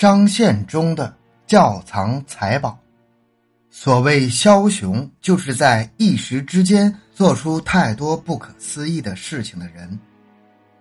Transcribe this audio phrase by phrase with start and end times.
[0.00, 1.14] 张献忠的
[1.46, 2.78] 窖藏财宝。
[3.68, 10.00] 所谓枭雄，就是在一时之间做出太多不可思议的事情的人。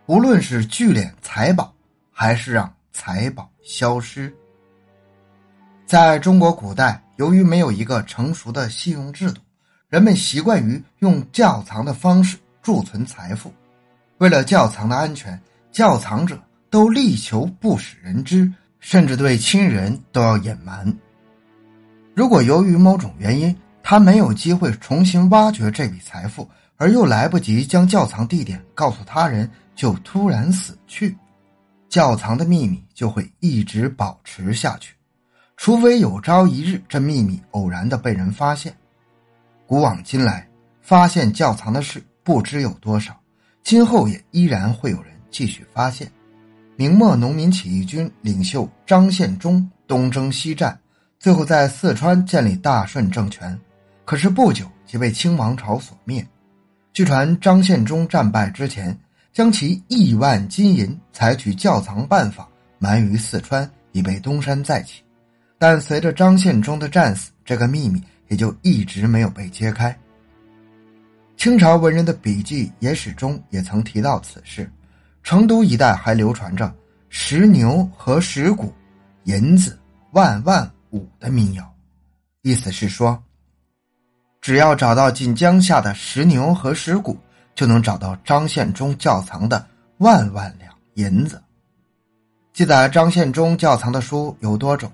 [0.05, 1.73] 无论是聚敛财宝，
[2.09, 4.33] 还是让财宝消失。
[5.85, 9.41] 在中国古代，由于没有一个成熟的信用制度，
[9.89, 13.53] 人们习惯于用窖藏的方式贮存财富。
[14.19, 15.37] 为了窖藏的安全，
[15.73, 20.93] 窖藏者都力求不使人知，甚至对亲人都要隐瞒。
[22.13, 31.15] 如果由于某种原因，他没有机会重新挖掘这笔财富，而又来不及将窖藏地点告诉他人，就突然死去，
[31.87, 34.93] 窖藏的秘密就会一直保持下去，
[35.55, 38.75] 除非有朝一日这秘密偶然的被人发现。
[39.65, 40.47] 古往今来，
[40.81, 43.15] 发现窖藏的事不知有多少。
[43.63, 46.11] 今后也依然会有人继续发现。
[46.79, 50.79] 明末农民起义军领袖张献忠东征西战，
[51.19, 53.59] 最后在四川建立大顺政权，
[54.05, 56.25] 可是不久即被清王朝所灭。
[56.93, 58.97] 据传张献忠战败之前，
[59.33, 65.03] 将其亿万金银采取窖藏办法埋于四川，以备东山再起。
[65.57, 69.93] 但随着张献忠的战死，这个秘密也就一直没有被揭开。
[71.35, 74.71] 清朝文人的笔记《野史》中也曾提到此事，
[75.21, 76.73] 成都一带还流传着
[77.09, 78.73] “石牛和石鼓，
[79.25, 79.77] 银子
[80.11, 81.69] 万万五”的民谣，
[82.41, 83.21] 意思是说，
[84.39, 87.17] 只要找到锦江下的石牛和石鼓，
[87.53, 91.41] 就能找到张献忠窖藏的万万两银子。
[92.53, 94.91] 记载张献忠窖藏的书有多种，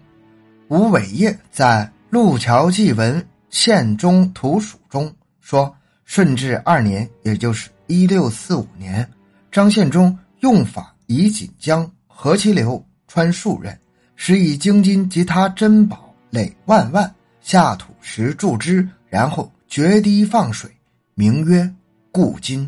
[0.70, 5.76] 吴伟业在《路桥记文献中图属》中说。
[6.08, 9.10] 顺治二年，也就是一六四五年，
[9.52, 13.78] 张献忠用法以锦江、何其流穿数仞，
[14.16, 20.72] 使以京金及他珍宝累万万，下土石铸之，然后决堤放水，
[21.14, 21.70] 名曰
[22.14, 22.68] 固金。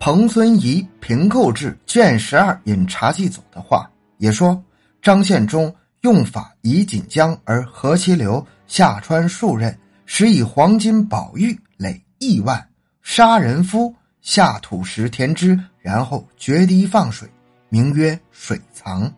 [0.00, 4.60] 彭孙仪《平寇志》卷十二引查祭祖的话也说，
[5.00, 9.72] 张献忠用法以锦江而何其流下穿数仞，
[10.04, 12.02] 使以黄金宝玉累。
[12.20, 12.68] 亿万
[13.00, 17.30] 杀人夫下土石填之，然后决堤放水，
[17.68, 19.12] 名曰水藏。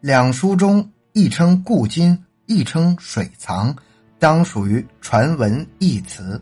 [0.00, 3.74] 两书中一称固金，一称水藏，
[4.18, 6.40] 当属于传闻一词。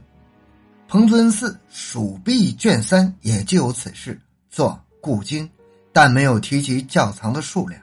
[0.89, 4.21] 彭尊寺蜀壁卷三也就有此事，
[4.51, 5.49] 作固金，
[5.93, 7.81] 但没有提及窖藏的数量。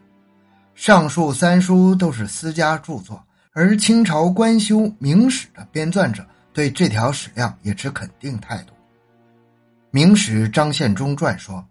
[0.75, 6.25] 上述三书都是私家著作，而清朝官修明史的编纂者。
[6.51, 8.74] 对这条史料也持肯定态度。
[9.91, 11.63] 《明史张献忠传》说：“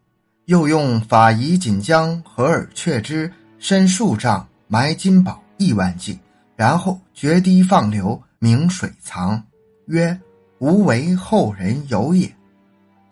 [0.48, 6.18] 又用法仪锦江合而却之，深数丈，埋金宝亿万计，
[6.56, 9.42] 然后决堤放流，明水藏，
[9.88, 10.18] 曰
[10.58, 12.34] 无为后人有也。”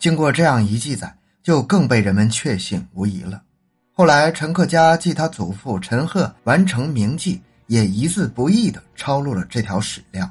[0.00, 3.42] 经过这样一记载，就更被人们确信无疑了。
[3.92, 10.26] 后来陈克家继他祖父陈赫完成铭记，也一字不易地抄录了这条史料。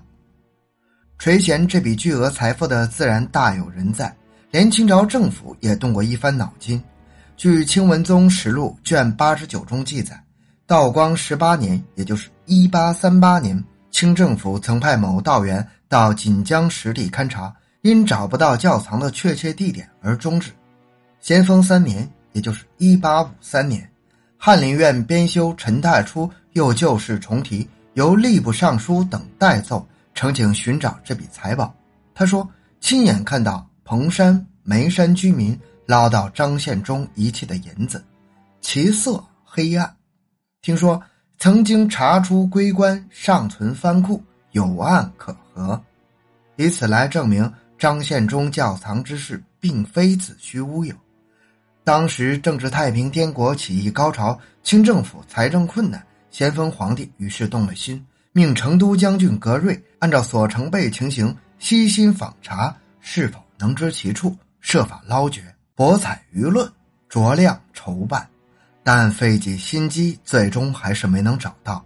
[1.20, 4.12] 垂涎这笔巨额财富的自然大有人在，
[4.50, 6.82] 连清朝政府也动过一番脑筋。
[7.38, 10.18] 据《清文宗实录》卷八十九中记载，
[10.66, 20.50] 道光十八年，也就是一八三八年，清政府曾派某道员到锦江实地勘察，因找不到窖藏的确切地点而终止。
[21.20, 23.90] 咸丰三年，也就是一八五三年，
[24.38, 29.86] 翰林院编修陈太初又旧事重提，由吏部尚书等代奏。
[30.14, 31.76] 呈请寻找这笔财宝，
[32.14, 38.04] 他说亲眼看到彭山、眉山居民捞到张献忠遗弃的银子，
[38.62, 39.96] 其色黑暗。
[40.62, 41.02] 听说
[41.38, 45.80] 曾经查出龟棺尚存藩库，有案可核，
[46.56, 50.96] 以此来证明张献忠窖藏之事并非子虚乌有。
[51.84, 58.04] 当时正值太平天国起义高潮，清政府财政困难，咸丰皇帝于是动了心。
[58.32, 65.42] 命成都将军格瑞按照所呈备情形悉心访查，是否能知其处，设法捞掘，
[65.76, 66.72] 博采舆论，
[67.10, 68.26] 酌量筹办。
[68.82, 71.84] 但费尽心机，最终还是没能找到。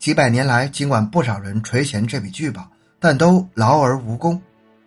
[0.00, 2.68] 几百年来，尽管不少人垂涎这笔巨宝，
[2.98, 4.40] 但都劳而无功。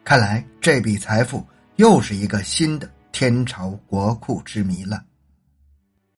[0.04, 1.46] 看来这笔财富
[1.78, 5.02] 又是一个新的天朝国库之谜了。